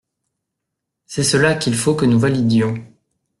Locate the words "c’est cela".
1.05-1.53